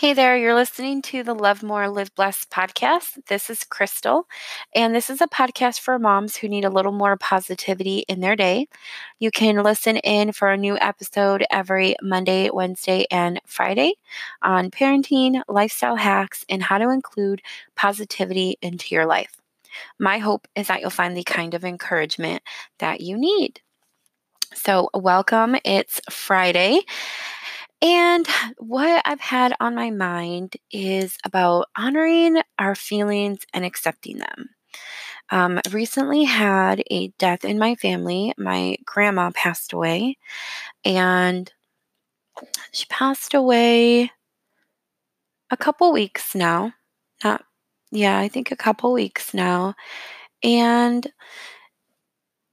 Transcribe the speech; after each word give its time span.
Hey 0.00 0.14
there, 0.14 0.34
you're 0.34 0.54
listening 0.54 1.02
to 1.02 1.22
the 1.22 1.34
Love 1.34 1.62
More, 1.62 1.86
Live 1.86 2.14
Blessed 2.14 2.48
podcast. 2.48 3.22
This 3.26 3.50
is 3.50 3.64
Crystal, 3.64 4.26
and 4.74 4.94
this 4.94 5.10
is 5.10 5.20
a 5.20 5.26
podcast 5.26 5.80
for 5.80 5.98
moms 5.98 6.36
who 6.36 6.48
need 6.48 6.64
a 6.64 6.70
little 6.70 6.90
more 6.90 7.18
positivity 7.18 8.06
in 8.08 8.20
their 8.20 8.34
day. 8.34 8.66
You 9.18 9.30
can 9.30 9.62
listen 9.62 9.98
in 9.98 10.32
for 10.32 10.48
a 10.48 10.56
new 10.56 10.78
episode 10.78 11.44
every 11.50 11.96
Monday, 12.00 12.48
Wednesday, 12.50 13.04
and 13.10 13.42
Friday 13.44 13.92
on 14.40 14.70
parenting, 14.70 15.42
lifestyle 15.48 15.96
hacks, 15.96 16.46
and 16.48 16.62
how 16.62 16.78
to 16.78 16.88
include 16.88 17.42
positivity 17.76 18.56
into 18.62 18.94
your 18.94 19.04
life. 19.04 19.36
My 19.98 20.16
hope 20.16 20.48
is 20.56 20.68
that 20.68 20.80
you'll 20.80 20.88
find 20.88 21.14
the 21.14 21.24
kind 21.24 21.52
of 21.52 21.62
encouragement 21.62 22.42
that 22.78 23.02
you 23.02 23.18
need. 23.18 23.60
So, 24.54 24.88
welcome. 24.94 25.56
It's 25.62 26.00
Friday. 26.08 26.80
And 27.82 28.26
what 28.58 29.02
I've 29.06 29.20
had 29.20 29.54
on 29.58 29.74
my 29.74 29.90
mind 29.90 30.56
is 30.70 31.16
about 31.24 31.66
honoring 31.76 32.40
our 32.58 32.74
feelings 32.74 33.40
and 33.54 33.64
accepting 33.64 34.18
them. 34.18 34.50
Um, 35.30 35.60
recently 35.72 36.24
had 36.24 36.82
a 36.90 37.08
death 37.18 37.44
in 37.44 37.58
my 37.58 37.74
family. 37.76 38.34
My 38.38 38.76
grandma 38.84 39.30
passed 39.34 39.72
away, 39.72 40.18
and 40.84 41.52
she 42.72 42.86
passed 42.86 43.34
away 43.34 44.10
a 45.50 45.56
couple 45.56 45.92
weeks 45.92 46.34
now. 46.34 46.72
Not, 47.24 47.44
yeah, 47.90 48.18
I 48.18 48.28
think 48.28 48.50
a 48.50 48.56
couple 48.56 48.92
weeks 48.92 49.34
now. 49.34 49.74
And 50.42 51.06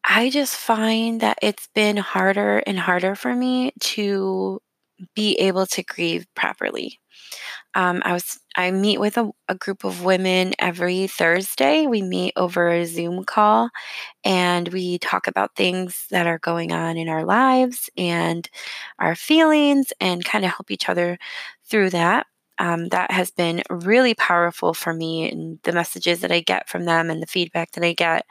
I 0.08 0.30
just 0.30 0.56
find 0.56 1.22
that 1.22 1.38
it's 1.42 1.68
been 1.76 1.98
harder 1.98 2.60
and 2.60 2.80
harder 2.80 3.16
for 3.16 3.34
me 3.36 3.72
to 3.82 4.62
be 5.16 5.36
able 5.36 5.66
to 5.68 5.84
grieve 5.84 6.26
properly. 6.36 7.00
Um, 7.76 8.02
I 8.06 8.14
was 8.14 8.40
I 8.56 8.72
meet 8.72 9.00
with 9.00 9.18
a, 9.18 9.30
a, 9.48 9.56
group 9.56 9.84
of 9.84 10.04
women 10.04 10.54
every 10.58 11.06
Thursday. 11.08 11.86
We 11.86 12.02
meet 12.02 12.34
over 12.36 12.70
a 12.70 12.86
Zoom 12.86 13.24
call 13.24 13.70
and 14.26 14.68
we 14.70 14.98
talk 15.00 15.28
about 15.28 15.56
things 15.56 16.08
that 16.12 16.28
are 16.28 16.40
going 16.40 16.72
on 16.72 16.98
in 16.98 17.10
our 17.10 17.26
lives 17.26 17.90
and 17.98 18.50
our 19.00 19.16
feelings 19.16 19.94
and 20.02 20.26
kind 20.26 20.46
of 20.46 20.52
help 20.52 20.72
each 20.72 20.90
other 20.90 21.20
through 21.66 21.92
that. 21.92 22.28
Um, 22.60 22.90
that 22.90 23.12
has 23.12 23.30
been 23.30 23.62
really 23.70 24.16
powerful 24.16 24.74
for 24.74 24.94
me 24.94 25.32
and 25.32 25.60
the 25.64 25.74
messages 25.74 26.22
that 26.22 26.32
I 26.32 26.40
get 26.42 26.68
from 26.68 26.86
them 26.86 27.12
and 27.12 27.22
the 27.22 27.28
feedback 27.28 27.72
that 27.74 27.84
I 27.84 27.94
get. 27.94 28.26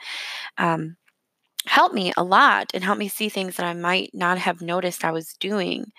Um, 0.58 0.96
help 1.66 1.92
me 1.92 2.12
a 2.16 2.24
lot 2.24 2.70
and 2.74 2.84
helped 2.84 2.98
me 3.00 3.08
see 3.08 3.28
things 3.28 3.56
that 3.56 3.66
I 3.66 3.74
might 3.74 4.10
not 4.14 4.38
have 4.38 4.62
noticed 4.62 5.04
I 5.04 5.12
was 5.12 5.34
doing. 5.40 5.92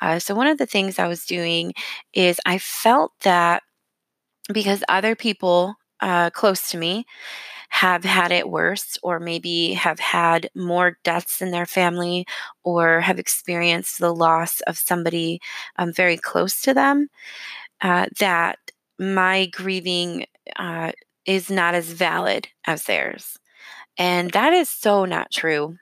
Uh, 0.00 0.18
so, 0.20 0.34
one 0.34 0.48
of 0.48 0.58
the 0.58 0.66
things 0.66 0.98
I 0.98 1.08
was 1.08 1.26
doing 1.26 1.74
is 2.14 2.40
I 2.46 2.58
felt 2.58 3.12
that 3.22 3.62
because 4.52 4.82
other 4.88 5.14
people 5.14 5.74
uh, 6.00 6.30
close 6.30 6.70
to 6.70 6.78
me 6.78 7.04
have 7.70 8.04
had 8.04 8.32
it 8.32 8.50
worse, 8.50 8.98
or 9.02 9.20
maybe 9.20 9.74
have 9.74 10.00
had 10.00 10.50
more 10.56 10.98
deaths 11.04 11.42
in 11.42 11.50
their 11.52 11.66
family, 11.66 12.26
or 12.64 13.00
have 13.00 13.18
experienced 13.18 13.98
the 13.98 14.14
loss 14.14 14.60
of 14.62 14.78
somebody 14.78 15.40
um, 15.78 15.92
very 15.92 16.16
close 16.16 16.60
to 16.62 16.74
them, 16.74 17.08
uh, 17.82 18.06
that 18.20 18.58
my 18.98 19.46
grieving 19.52 20.26
uh, 20.56 20.92
is 21.26 21.50
not 21.50 21.74
as 21.74 21.92
valid 21.92 22.48
as 22.66 22.84
theirs. 22.84 23.38
And 23.98 24.30
that 24.32 24.52
is 24.52 24.68
so 24.68 25.04
not 25.04 25.30
true. 25.30 25.76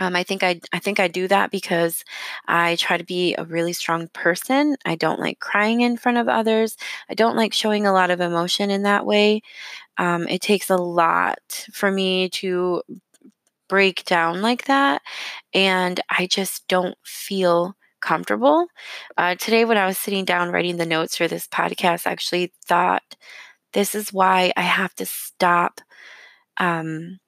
Um, 0.00 0.16
I 0.16 0.24
think 0.24 0.42
I 0.42 0.60
I 0.72 0.80
think 0.80 1.00
I 1.00 1.08
do 1.08 1.28
that 1.28 1.50
because 1.50 2.04
I 2.48 2.76
try 2.76 2.98
to 2.98 3.04
be 3.04 3.34
a 3.36 3.44
really 3.44 3.72
strong 3.74 4.08
person. 4.08 4.76
I 4.86 4.96
don't 4.96 5.20
like 5.20 5.40
crying 5.40 5.82
in 5.82 5.96
front 5.98 6.18
of 6.18 6.28
others. 6.28 6.76
I 7.10 7.14
don't 7.14 7.36
like 7.36 7.52
showing 7.54 7.86
a 7.86 7.92
lot 7.92 8.10
of 8.10 8.20
emotion 8.20 8.70
in 8.70 8.82
that 8.84 9.06
way. 9.06 9.42
Um, 9.98 10.28
it 10.28 10.42
takes 10.42 10.70
a 10.70 10.76
lot 10.76 11.66
for 11.72 11.90
me 11.92 12.30
to 12.30 12.82
break 13.68 14.04
down 14.04 14.42
like 14.42 14.64
that, 14.66 15.02
and 15.54 16.00
I 16.10 16.26
just 16.26 16.66
don't 16.68 16.96
feel 17.04 17.76
comfortable. 18.00 18.66
Uh, 19.16 19.34
today, 19.36 19.64
when 19.64 19.78
I 19.78 19.86
was 19.86 19.98
sitting 19.98 20.24
down 20.24 20.50
writing 20.52 20.76
the 20.76 20.86
notes 20.86 21.16
for 21.16 21.28
this 21.28 21.48
podcast, 21.48 22.06
I 22.06 22.12
actually 22.12 22.52
thought 22.66 23.02
this 23.72 23.94
is 23.94 24.12
why 24.12 24.52
I 24.56 24.62
have 24.62 24.94
to 24.96 25.06
stop. 25.06 25.80
Um, 26.58 27.18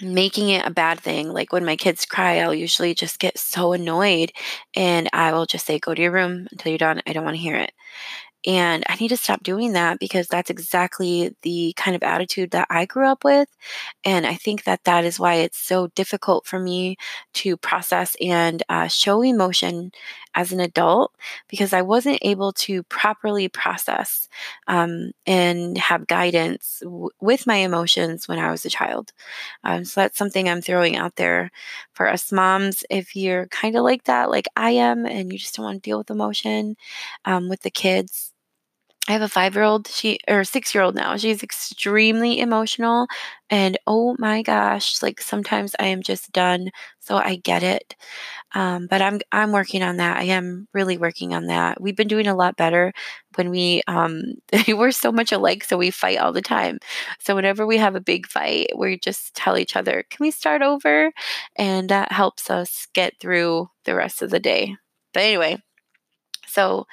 making 0.00 0.50
it 0.50 0.66
a 0.66 0.70
bad 0.70 1.00
thing. 1.00 1.32
Like 1.32 1.52
when 1.52 1.64
my 1.64 1.76
kids 1.76 2.04
cry, 2.04 2.38
I'll 2.40 2.54
usually 2.54 2.94
just 2.94 3.18
get 3.18 3.38
so 3.38 3.72
annoyed 3.72 4.30
and 4.74 5.08
I 5.12 5.32
will 5.32 5.46
just 5.46 5.66
say, 5.66 5.78
Go 5.78 5.94
to 5.94 6.02
your 6.02 6.12
room 6.12 6.46
until 6.52 6.70
you're 6.70 6.78
done. 6.78 7.00
I 7.06 7.12
don't 7.12 7.24
want 7.24 7.36
to 7.36 7.42
hear 7.42 7.56
it. 7.56 7.72
And 8.46 8.84
I 8.88 8.94
need 8.96 9.08
to 9.08 9.16
stop 9.16 9.42
doing 9.42 9.72
that 9.72 9.98
because 9.98 10.28
that's 10.28 10.50
exactly 10.50 11.34
the 11.42 11.74
kind 11.76 11.96
of 11.96 12.02
attitude 12.04 12.52
that 12.52 12.68
I 12.70 12.86
grew 12.86 13.06
up 13.08 13.24
with. 13.24 13.48
And 14.04 14.24
I 14.26 14.34
think 14.34 14.64
that 14.64 14.84
that 14.84 15.04
is 15.04 15.18
why 15.18 15.34
it's 15.34 15.58
so 15.58 15.88
difficult 15.88 16.46
for 16.46 16.58
me 16.60 16.96
to 17.34 17.56
process 17.56 18.16
and 18.20 18.62
uh, 18.68 18.86
show 18.86 19.22
emotion 19.22 19.90
as 20.34 20.52
an 20.52 20.60
adult 20.60 21.12
because 21.48 21.72
I 21.72 21.82
wasn't 21.82 22.18
able 22.22 22.52
to 22.52 22.82
properly 22.84 23.48
process 23.48 24.28
um, 24.68 25.12
and 25.26 25.76
have 25.78 26.06
guidance 26.06 26.80
w- 26.82 27.10
with 27.20 27.46
my 27.46 27.56
emotions 27.56 28.28
when 28.28 28.38
I 28.38 28.50
was 28.50 28.64
a 28.64 28.70
child. 28.70 29.12
Um, 29.64 29.84
so 29.84 30.00
that's 30.02 30.18
something 30.18 30.48
I'm 30.48 30.60
throwing 30.60 30.96
out 30.96 31.16
there 31.16 31.50
for 31.94 32.08
us 32.08 32.30
moms. 32.32 32.84
If 32.90 33.16
you're 33.16 33.46
kind 33.48 33.76
of 33.76 33.82
like 33.84 34.04
that, 34.04 34.30
like 34.30 34.46
I 34.56 34.70
am, 34.72 35.06
and 35.06 35.32
you 35.32 35.38
just 35.38 35.54
don't 35.56 35.64
want 35.64 35.82
to 35.82 35.88
deal 35.90 35.98
with 35.98 36.10
emotion 36.10 36.76
um, 37.24 37.48
with 37.48 37.62
the 37.62 37.70
kids, 37.70 38.32
I 39.08 39.12
have 39.12 39.22
a 39.22 39.28
five 39.28 39.54
year 39.54 39.62
old, 39.62 39.86
she 39.86 40.18
or 40.26 40.42
six 40.42 40.74
year 40.74 40.82
old 40.82 40.96
now. 40.96 41.16
She's 41.16 41.42
extremely 41.42 42.40
emotional. 42.40 43.06
And 43.50 43.78
oh 43.86 44.16
my 44.18 44.42
gosh, 44.42 45.00
like 45.00 45.20
sometimes 45.20 45.76
I 45.78 45.86
am 45.86 46.02
just 46.02 46.32
done. 46.32 46.70
So 46.98 47.16
I 47.16 47.36
get 47.36 47.62
it. 47.62 47.94
Um, 48.54 48.86
but 48.88 49.02
I'm 49.02 49.20
I'm 49.32 49.52
working 49.52 49.82
on 49.82 49.98
that. 49.98 50.18
I 50.18 50.24
am 50.24 50.68
really 50.74 50.98
working 50.98 51.34
on 51.34 51.46
that. 51.48 51.80
We've 51.80 51.96
been 51.96 52.08
doing 52.08 52.26
a 52.28 52.36
lot 52.36 52.56
better 52.56 52.92
when 53.36 53.50
we 53.50 53.82
um 53.88 54.22
we're 54.68 54.92
so 54.92 55.12
much 55.12 55.32
alike, 55.32 55.64
so 55.64 55.76
we 55.78 55.90
fight 55.90 56.18
all 56.18 56.32
the 56.32 56.42
time. 56.42 56.78
So 57.20 57.34
whenever 57.36 57.66
we 57.66 57.78
have 57.78 57.96
a 57.96 58.00
big 58.00 58.26
fight, 58.28 58.70
we 58.76 58.98
just 58.98 59.34
tell 59.34 59.58
each 59.58 59.76
other, 59.76 60.04
Can 60.10 60.24
we 60.24 60.30
start 60.32 60.62
over? 60.62 61.12
And 61.56 61.88
that 61.90 62.12
helps 62.12 62.50
us 62.50 62.88
get 62.94 63.14
through 63.20 63.70
the 63.84 63.94
rest 63.94 64.22
of 64.22 64.30
the 64.30 64.40
day. 64.40 64.76
But 65.14 65.22
anyway, 65.24 65.58
so 66.46 66.86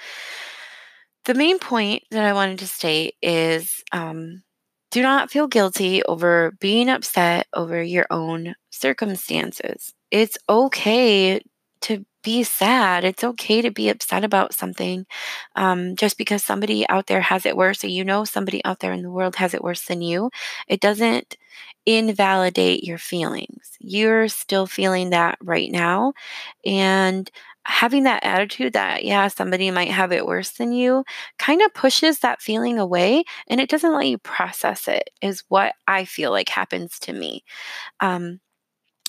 the 1.26 1.34
main 1.34 1.60
point 1.60 2.04
that 2.12 2.26
I 2.26 2.34
wanted 2.34 2.60
to 2.60 2.68
state 2.68 3.16
is 3.22 3.84
um, 3.92 4.44
do 4.92 5.02
not 5.02 5.32
feel 5.32 5.48
guilty 5.48 6.04
over 6.04 6.54
being 6.60 6.90
upset 6.90 7.48
over 7.54 7.82
your 7.82 8.06
own 8.12 8.56
circumstances. 8.72 9.94
It's 10.12 10.38
okay 10.50 11.42
to 11.82 12.06
be 12.24 12.44
sad. 12.44 13.04
It's 13.04 13.24
okay 13.24 13.62
to 13.62 13.72
be 13.72 13.90
upset 13.90 14.24
about 14.24 14.54
something 14.54 15.06
um, 15.56 15.96
just 15.96 16.18
because 16.18 16.44
somebody 16.44 16.88
out 16.90 17.08
there 17.08 17.22
has 17.22 17.46
it 17.46 17.58
worse, 17.58 17.84
or 17.84 17.88
you 17.88 18.04
know 18.06 18.24
somebody 18.26 18.64
out 18.66 18.80
there 18.80 18.94
in 18.94 19.02
the 19.02 19.12
world 19.12 19.36
has 19.38 19.54
it 19.54 19.64
worse 19.64 19.84
than 19.86 20.02
you. 20.02 20.30
It 20.68 20.80
doesn't 20.80 21.36
invalidate 21.86 22.84
your 22.84 22.98
feelings. 22.98 23.72
You're 23.80 24.30
still 24.30 24.66
feeling 24.68 25.10
that 25.10 25.38
right 25.42 25.70
now. 25.72 26.14
And 26.66 27.30
having 27.66 28.04
that 28.04 28.24
attitude 28.24 28.74
that, 28.74 29.06
yeah, 29.06 29.28
somebody 29.28 29.72
might 29.72 29.92
have 29.92 30.12
it 30.12 30.26
worse 30.26 30.52
than 30.52 30.72
you 30.74 31.04
kind 31.40 31.62
of 31.62 31.74
pushes 31.74 32.20
that 32.20 32.42
feeling 32.42 32.78
away 32.78 33.24
and 33.48 33.62
it 33.62 33.70
doesn't 33.70 33.94
let 33.94 34.08
you 34.08 34.18
process 34.18 34.88
it, 34.88 35.10
is 35.22 35.44
what 35.50 35.74
I 35.88 36.06
feel 36.06 36.32
like 36.32 36.50
happens 36.50 37.00
to 37.00 37.14
me. 37.14 37.44
Um, 38.00 38.40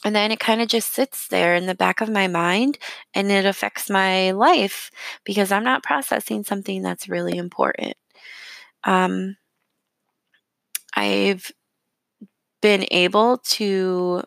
and 0.05 0.15
then 0.15 0.31
it 0.31 0.39
kind 0.41 0.61
of 0.61 0.69
just 0.69 0.93
sits 0.93 1.29
there 1.29 1.55
in 1.55 1.67
the 1.67 1.75
back 1.75 2.01
of 2.01 2.11
my 2.11 2.29
mind 2.29 2.79
and 3.15 3.31
it 3.33 3.47
affects 3.47 3.89
my 3.89 4.33
life 4.33 4.91
because 5.25 5.51
I'm 5.51 5.65
not 5.65 5.83
processing 5.83 6.45
something 6.45 6.83
that's 6.83 7.09
really 7.09 7.39
important. 7.39 7.95
Um, 8.85 9.37
I've 10.95 11.51
been 12.61 12.87
able 12.91 13.39
to 13.39 14.23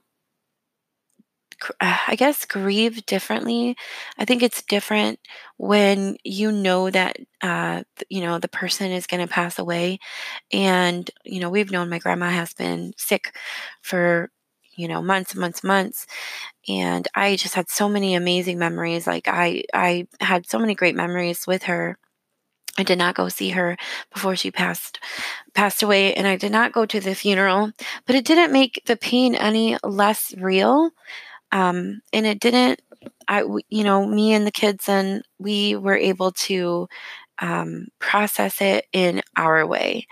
I 1.81 2.15
guess 2.17 2.45
grieve 2.45 3.05
differently. 3.05 3.75
I 4.17 4.25
think 4.25 4.43
it's 4.43 4.61
different 4.63 5.19
when 5.57 6.17
you 6.23 6.51
know 6.51 6.89
that 6.91 7.17
uh, 7.41 7.83
you 8.09 8.21
know 8.21 8.39
the 8.39 8.47
person 8.47 8.91
is 8.91 9.07
going 9.07 9.25
to 9.25 9.31
pass 9.33 9.59
away, 9.59 9.99
and 10.53 11.09
you 11.25 11.39
know 11.39 11.49
we've 11.49 11.71
known 11.71 11.89
my 11.89 11.99
grandma 11.99 12.29
has 12.29 12.53
been 12.53 12.93
sick 12.97 13.35
for 13.81 14.31
you 14.77 14.87
know 14.87 15.01
months, 15.01 15.31
and 15.33 15.41
months, 15.41 15.61
and 15.61 15.67
months, 15.69 16.07
and 16.67 17.07
I 17.15 17.35
just 17.37 17.55
had 17.55 17.69
so 17.69 17.89
many 17.89 18.15
amazing 18.15 18.59
memories. 18.59 19.07
Like 19.07 19.27
I 19.27 19.63
I 19.73 20.07
had 20.21 20.47
so 20.49 20.59
many 20.59 20.75
great 20.75 20.95
memories 20.95 21.47
with 21.47 21.63
her. 21.63 21.97
I 22.79 22.83
did 22.83 22.97
not 22.99 23.15
go 23.15 23.27
see 23.29 23.49
her 23.51 23.75
before 24.13 24.35
she 24.35 24.51
passed 24.51 24.99
passed 25.55 25.83
away 25.83 26.13
and 26.15 26.27
I 26.27 26.37
did 26.37 26.51
not 26.51 26.73
go 26.73 26.85
to 26.85 26.99
the 26.99 27.15
funeral, 27.15 27.71
but 28.05 28.15
it 28.15 28.25
didn't 28.25 28.53
make 28.53 28.83
the 28.85 28.97
pain 28.97 29.35
any 29.35 29.77
less 29.83 30.33
real. 30.37 30.91
Um, 31.51 32.01
and 32.13 32.25
it 32.25 32.39
didn't, 32.39 32.81
I, 33.27 33.43
you 33.69 33.83
know, 33.83 34.05
me 34.05 34.33
and 34.33 34.45
the 34.45 34.51
kids 34.51 34.89
and 34.89 35.23
we 35.39 35.75
were 35.75 35.95
able 35.97 36.31
to 36.31 36.87
um, 37.39 37.87
process 37.99 38.61
it 38.61 38.85
in 38.93 39.21
our 39.37 39.65
way. 39.65 40.07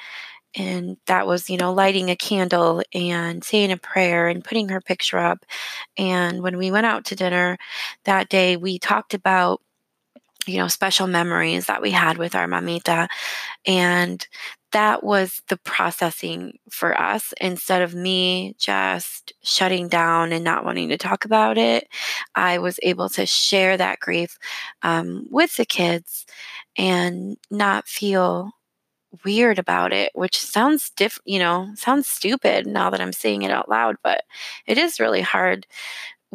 And 0.56 0.98
that 1.08 1.28
was, 1.28 1.50
you 1.50 1.58
know, 1.58 1.74
lighting 1.74 2.10
a 2.10 2.16
candle 2.16 2.82
and 2.94 3.44
saying 3.44 3.72
a 3.72 3.78
prayer 3.78 4.30
and 4.30 4.44
putting 4.44 4.70
her 4.70 4.82
picture 4.82 5.18
up. 5.18 5.46
And 5.98 6.42
when 6.42 6.58
we 6.58 6.72
went 6.72 6.86
out 6.86 7.06
to 7.06 7.16
dinner 7.16 7.58
that 8.06 8.30
day, 8.30 8.56
we 8.58 8.80
talked 8.80 9.14
about 9.14 9.62
you 10.48 10.58
know, 10.58 10.68
special 10.68 11.08
memories 11.08 11.66
that 11.66 11.82
we 11.82 11.92
had 11.92 12.18
with 12.18 12.36
our 12.36 12.48
mamita. 12.48 13.08
And 13.66 14.26
that 14.76 15.06
was 15.06 15.42
the 15.48 15.56
processing 15.56 16.60
for 16.70 17.00
us 17.00 17.34
instead 17.40 17.82
of 17.82 17.96
me 17.96 18.54
just 18.60 19.32
shutting 19.42 19.88
down 19.88 20.34
and 20.34 20.44
not 20.44 20.66
wanting 20.66 20.90
to 20.90 20.98
talk 20.98 21.24
about 21.24 21.58
it. 21.58 21.88
I 22.36 22.58
was 22.58 22.78
able 22.84 23.08
to 23.12 23.26
share 23.26 23.78
that 23.78 24.02
grief 24.02 24.38
um, 24.82 25.28
with 25.30 25.56
the 25.56 25.64
kids 25.64 26.26
and 26.78 27.38
not 27.50 27.88
feel 27.88 28.52
weird 29.24 29.60
about 29.60 29.94
it, 29.94 30.12
which 30.14 30.38
sounds 30.38 30.90
diff, 30.90 31.20
you 31.24 31.40
know, 31.40 31.70
sounds 31.76 32.08
stupid 32.08 32.68
now 32.68 32.90
that 32.90 33.00
I'm 33.00 33.14
saying 33.14 33.44
it 33.44 33.52
out 33.52 33.70
loud, 33.70 33.96
but 34.04 34.24
it 34.68 34.78
is 34.78 35.00
really 35.00 35.22
hard 35.22 35.66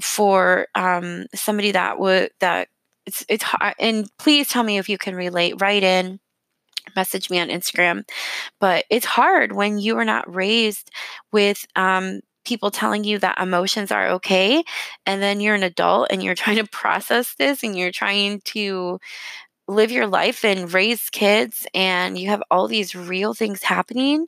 for 0.00 0.66
um, 0.74 1.26
somebody 1.34 1.72
that 1.72 1.98
would 1.98 2.30
that 2.40 2.68
it's 3.04 3.22
it's 3.28 3.44
hard. 3.44 3.74
And 3.78 4.08
please 4.18 4.48
tell 4.48 4.62
me 4.62 4.78
if 4.78 4.88
you 4.88 4.96
can 4.96 5.14
relate. 5.14 5.60
Write 5.60 5.82
in, 5.82 6.20
message 6.96 7.30
me 7.30 7.38
on 7.40 7.48
Instagram. 7.48 8.04
But 8.60 8.84
it's 8.90 9.06
hard 9.06 9.52
when 9.52 9.78
you 9.78 9.98
are 9.98 10.04
not 10.04 10.32
raised 10.32 10.90
with 11.32 11.66
um, 11.76 12.20
people 12.44 12.70
telling 12.70 13.04
you 13.04 13.18
that 13.18 13.38
emotions 13.40 13.92
are 13.92 14.08
okay, 14.08 14.62
and 15.06 15.22
then 15.22 15.40
you're 15.40 15.54
an 15.54 15.62
adult 15.62 16.08
and 16.10 16.22
you're 16.22 16.34
trying 16.36 16.56
to 16.56 16.66
process 16.66 17.34
this 17.38 17.62
and 17.62 17.76
you're 17.76 17.92
trying 17.92 18.40
to 18.46 18.98
live 19.68 19.92
your 19.92 20.06
life 20.06 20.44
and 20.44 20.72
raise 20.74 21.10
kids, 21.10 21.66
and 21.74 22.18
you 22.18 22.28
have 22.28 22.42
all 22.50 22.68
these 22.68 22.94
real 22.94 23.34
things 23.34 23.62
happening, 23.62 24.26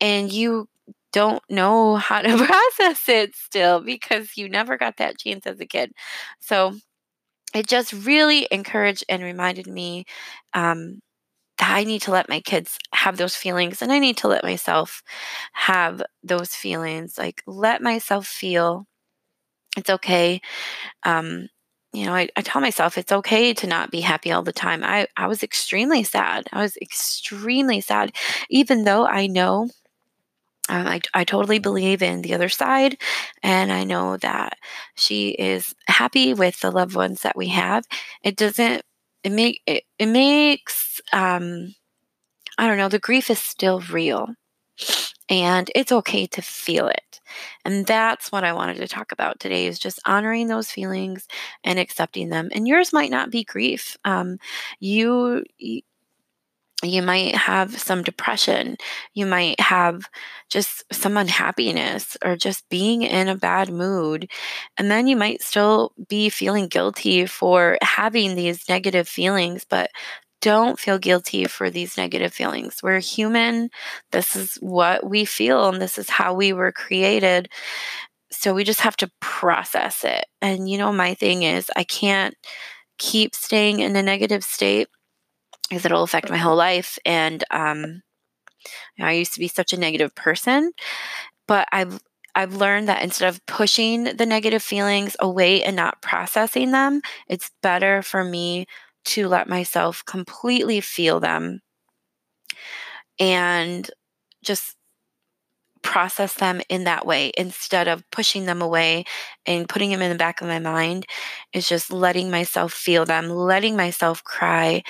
and 0.00 0.32
you 0.32 0.68
don't 1.12 1.42
know 1.48 1.96
how 1.96 2.20
to 2.22 2.36
process 2.46 3.08
it 3.08 3.34
still 3.36 3.80
because 3.80 4.36
you 4.36 4.48
never 4.48 4.76
got 4.76 4.96
that 4.98 5.18
chance 5.18 5.46
as 5.46 5.60
a 5.60 5.66
kid. 5.66 5.92
So 6.40 6.74
it 7.54 7.68
just 7.68 7.92
really 7.92 8.48
encouraged 8.50 9.04
and 9.08 9.22
reminded 9.22 9.66
me 9.68 10.04
um, 10.54 11.00
I 11.60 11.84
need 11.84 12.02
to 12.02 12.10
let 12.10 12.28
my 12.28 12.40
kids 12.40 12.78
have 12.92 13.16
those 13.16 13.36
feelings 13.36 13.82
and 13.82 13.92
I 13.92 13.98
need 13.98 14.16
to 14.18 14.28
let 14.28 14.44
myself 14.44 15.02
have 15.52 16.02
those 16.22 16.50
feelings. 16.54 17.16
Like, 17.18 17.42
let 17.46 17.82
myself 17.82 18.26
feel 18.26 18.86
it's 19.76 19.90
okay. 19.90 20.40
Um, 21.04 21.48
you 21.92 22.06
know, 22.06 22.14
I, 22.14 22.28
I 22.36 22.42
tell 22.42 22.62
myself 22.62 22.98
it's 22.98 23.12
okay 23.12 23.54
to 23.54 23.66
not 23.66 23.90
be 23.90 24.00
happy 24.02 24.32
all 24.32 24.42
the 24.42 24.52
time. 24.52 24.84
I, 24.84 25.08
I 25.16 25.28
was 25.28 25.42
extremely 25.42 26.04
sad. 26.04 26.46
I 26.52 26.62
was 26.62 26.76
extremely 26.78 27.80
sad, 27.80 28.12
even 28.50 28.84
though 28.84 29.06
I 29.06 29.26
know 29.28 29.68
um, 30.68 30.86
I, 30.86 31.00
I 31.12 31.24
totally 31.24 31.58
believe 31.58 32.02
in 32.02 32.22
the 32.22 32.32
other 32.34 32.48
side, 32.48 32.96
and 33.42 33.70
I 33.70 33.84
know 33.84 34.16
that 34.18 34.56
she 34.96 35.30
is 35.30 35.74
happy 35.88 36.32
with 36.32 36.60
the 36.60 36.70
loved 36.70 36.94
ones 36.94 37.20
that 37.22 37.36
we 37.36 37.48
have. 37.48 37.84
It 38.22 38.36
doesn't. 38.36 38.82
It 39.24 39.32
make 39.32 39.62
it, 39.66 39.84
it 39.98 40.06
makes. 40.06 41.00
Um, 41.12 41.74
I 42.58 42.66
don't 42.68 42.78
know. 42.78 42.88
The 42.88 42.98
grief 43.00 43.30
is 43.30 43.38
still 43.38 43.80
real, 43.82 44.28
and 45.28 45.70
it's 45.74 45.92
okay 45.92 46.26
to 46.26 46.42
feel 46.42 46.88
it. 46.88 47.20
And 47.64 47.86
that's 47.86 48.30
what 48.30 48.44
I 48.44 48.52
wanted 48.52 48.76
to 48.78 48.88
talk 48.88 49.12
about 49.12 49.40
today 49.40 49.66
is 49.66 49.78
just 49.78 50.00
honoring 50.06 50.48
those 50.48 50.70
feelings 50.70 51.26
and 51.64 51.78
accepting 51.78 52.28
them. 52.28 52.50
And 52.54 52.68
yours 52.68 52.92
might 52.92 53.10
not 53.10 53.30
be 53.30 53.44
grief. 53.44 53.96
Um, 54.04 54.38
you 54.80 55.44
you 56.82 57.02
might 57.02 57.34
have 57.34 57.78
some 57.78 58.02
depression. 58.02 58.76
You 59.14 59.26
might 59.26 59.58
have 59.60 60.04
just 60.50 60.84
some 60.92 61.16
unhappiness 61.16 62.16
or 62.24 62.36
just 62.36 62.68
being 62.68 63.02
in 63.02 63.28
a 63.28 63.36
bad 63.36 63.70
mood. 63.70 64.30
And 64.76 64.90
then 64.90 65.06
you 65.06 65.16
might 65.16 65.42
still 65.42 65.92
be 66.08 66.28
feeling 66.28 66.68
guilty 66.68 67.26
for 67.26 67.78
having 67.82 68.34
these 68.34 68.68
negative 68.68 69.08
feelings, 69.08 69.64
but 69.68 69.90
don't 70.42 70.78
feel 70.78 70.98
guilty 70.98 71.46
for 71.46 71.70
these 71.70 71.96
negative 71.96 72.34
feelings. 72.34 72.82
We're 72.82 73.00
human. 73.00 73.70
This 74.12 74.36
is 74.36 74.56
what 74.56 75.08
we 75.08 75.24
feel, 75.24 75.68
and 75.70 75.80
this 75.80 75.96
is 75.96 76.10
how 76.10 76.34
we 76.34 76.52
were 76.52 76.70
created. 76.70 77.48
So 78.30 78.52
we 78.52 78.64
just 78.64 78.80
have 78.80 78.96
to 78.98 79.10
process 79.20 80.04
it. 80.04 80.26
And, 80.42 80.68
you 80.68 80.76
know, 80.76 80.92
my 80.92 81.14
thing 81.14 81.44
is, 81.44 81.70
I 81.76 81.84
can't 81.84 82.34
keep 82.98 83.34
staying 83.34 83.80
in 83.80 83.96
a 83.96 84.02
negative 84.02 84.44
state 84.44 84.88
because 85.68 85.84
it'll 85.84 86.02
affect 86.02 86.30
my 86.30 86.36
whole 86.36 86.56
life. 86.56 86.98
And 87.04 87.42
um, 87.50 88.02
I 89.00 89.12
used 89.12 89.34
to 89.34 89.40
be 89.40 89.48
such 89.48 89.72
a 89.72 89.78
negative 89.78 90.14
person, 90.14 90.72
but 91.46 91.68
I've 91.72 92.00
I've 92.36 92.56
learned 92.56 92.88
that 92.88 93.02
instead 93.02 93.28
of 93.28 93.44
pushing 93.46 94.04
the 94.04 94.26
negative 94.26 94.62
feelings 94.62 95.16
away 95.20 95.62
and 95.62 95.76
not 95.76 96.02
processing 96.02 96.72
them, 96.72 97.00
it's 97.28 97.50
better 97.62 98.02
for 98.02 98.24
me 98.24 98.66
to 99.04 99.28
let 99.28 99.48
myself 99.48 100.02
completely 100.04 100.80
feel 100.80 101.20
them 101.20 101.60
and 103.20 103.88
just 104.42 104.76
process 105.84 106.34
them 106.34 106.60
in 106.68 106.84
that 106.84 107.06
way 107.06 107.32
instead 107.38 107.88
of 107.88 108.02
pushing 108.10 108.46
them 108.46 108.62
away 108.62 109.04
and 109.46 109.68
putting 109.68 109.90
them 109.90 110.02
in 110.02 110.10
the 110.10 110.18
back 110.18 110.40
of 110.40 110.48
my 110.48 110.58
mind. 110.58 111.06
Is 111.52 111.68
just 111.68 111.92
letting 111.92 112.30
myself 112.30 112.72
feel 112.72 113.04
them 113.04 113.30
letting 113.30 113.76
myself 113.76 114.24
cry. 114.24 114.82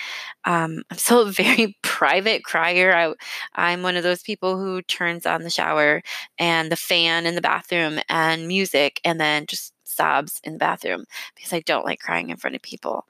Um, 0.45 0.83
i'm 0.91 0.99
still 0.99 1.23
a 1.23 1.33
very 1.33 1.77
private 1.83 2.45
crier. 2.45 2.95
I, 2.95 3.15
i'm 3.55 3.83
one 3.83 3.97
of 3.97 4.03
those 4.03 4.23
people 4.23 4.59
who 4.59 4.83
turns 4.83 5.27
on 5.27 5.43
the 5.43 5.51
shower 5.51 6.03
and 6.39 6.71
the 6.73 6.77
fan 6.77 7.27
in 7.27 7.35
the 7.35 7.41
bathroom 7.41 7.99
and 8.09 8.47
music 8.49 9.01
and 9.05 9.21
then 9.21 9.47
just 9.47 9.73
sobs 9.85 10.41
in 10.45 10.55
the 10.55 10.59
bathroom 10.59 11.05
because 11.37 11.53
i 11.53 11.61
don't 11.61 11.85
like 11.85 12.01
crying 12.01 12.31
in 12.31 12.37
front 12.37 12.57
of 12.57 12.63
people. 12.63 13.07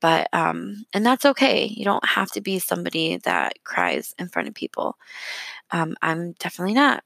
But 0.00 0.28
um 0.34 0.84
and 0.94 1.04
that's 1.06 1.24
okay. 1.26 1.66
You 1.66 1.84
don't 1.84 2.06
have 2.06 2.30
to 2.32 2.40
be 2.42 2.58
somebody 2.60 3.18
that 3.24 3.54
cries 3.64 4.14
in 4.18 4.28
front 4.28 4.48
of 4.48 4.54
people. 4.54 4.96
Um, 5.72 5.96
i'm 6.02 6.32
definitely 6.34 6.74
not 6.74 7.02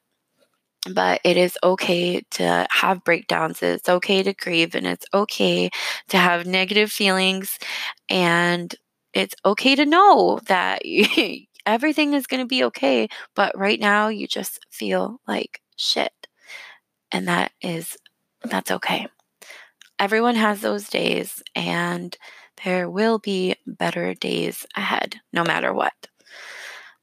but 0.92 1.20
it 1.24 1.36
is 1.36 1.58
okay 1.62 2.22
to 2.32 2.66
have 2.70 3.04
breakdowns. 3.04 3.62
It's 3.62 3.88
okay 3.88 4.22
to 4.22 4.32
grieve 4.32 4.74
and 4.74 4.86
it's 4.86 5.06
okay 5.12 5.70
to 6.08 6.16
have 6.16 6.46
negative 6.46 6.90
feelings. 6.90 7.58
And 8.08 8.74
it's 9.12 9.34
okay 9.44 9.74
to 9.76 9.84
know 9.86 10.40
that 10.46 10.82
everything 11.66 12.14
is 12.14 12.26
going 12.26 12.40
to 12.42 12.46
be 12.46 12.64
okay. 12.64 13.08
But 13.34 13.56
right 13.58 13.80
now, 13.80 14.08
you 14.08 14.26
just 14.26 14.60
feel 14.70 15.20
like 15.28 15.60
shit. 15.76 16.12
And 17.12 17.28
that 17.28 17.52
is, 17.60 17.96
that's 18.44 18.70
okay. 18.70 19.06
Everyone 19.98 20.36
has 20.36 20.60
those 20.62 20.88
days, 20.88 21.42
and 21.54 22.16
there 22.64 22.90
will 22.90 23.18
be 23.18 23.56
better 23.66 24.14
days 24.14 24.66
ahead, 24.76 25.16
no 25.32 25.44
matter 25.44 25.72
what 25.74 25.94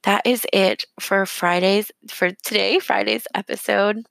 that 0.04 0.26
is 0.26 0.46
it 0.52 0.84
for 1.00 1.26
Fridays, 1.26 1.90
for 2.08 2.30
today, 2.30 2.78
Friday's 2.78 3.26
episode. 3.34 4.06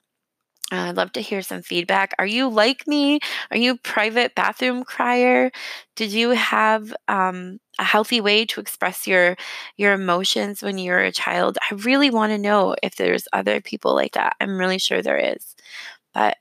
Uh, 0.72 0.90
I'd 0.90 0.98
love 0.98 1.14
to 1.14 1.22
hear 1.22 1.42
some 1.42 1.62
feedback. 1.62 2.14
Are 2.20 2.26
you 2.26 2.50
like 2.50 2.86
me? 2.88 3.20
Are 3.52 3.58
you 3.58 3.78
private 3.78 4.36
bathroom 4.36 4.84
crier? 4.84 5.50
Did 5.96 6.12
you 6.12 6.32
have 6.32 6.94
um, 7.08 7.60
a 7.80 7.86
healthy 7.86 8.20
way 8.20 8.46
to 8.48 8.60
express 8.60 9.08
your 9.08 9.38
your 9.78 9.94
emotions 9.94 10.62
when 10.62 10.78
you 10.78 10.92
were 10.92 11.04
a 11.04 11.12
child? 11.12 11.58
I 11.72 11.76
really 11.76 12.10
want 12.10 12.32
to 12.32 12.38
know 12.38 12.76
if 12.84 12.96
there's 12.96 13.30
other 13.32 13.62
people 13.62 13.96
like 13.96 14.14
that. 14.14 14.36
I'm 14.42 14.58
really 14.58 14.80
sure 14.80 15.02
there 15.02 15.18
is, 15.18 15.56
but 16.14 16.36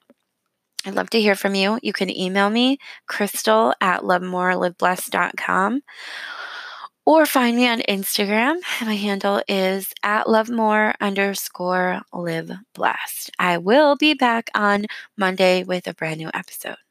I'd 0.84 0.94
love 0.94 1.10
to 1.10 1.20
hear 1.20 1.36
from 1.36 1.54
you. 1.54 1.78
You 1.82 1.92
can 1.92 2.10
email 2.10 2.50
me, 2.50 2.78
crystal 3.06 3.74
at 3.80 4.02
lovemoreliveblessed.com 4.02 5.82
or 7.06 7.26
find 7.26 7.56
me 7.56 7.66
on 7.68 7.80
Instagram. 7.88 8.56
My 8.82 8.96
handle 8.96 9.42
is 9.48 9.92
at 10.02 10.28
lovemore 10.28 10.94
underscore 11.00 12.02
live 12.12 12.50
blessed. 12.74 13.30
I 13.38 13.58
will 13.58 13.96
be 13.96 14.14
back 14.14 14.50
on 14.54 14.86
Monday 15.16 15.64
with 15.64 15.86
a 15.86 15.94
brand 15.94 16.18
new 16.20 16.30
episode. 16.34 16.85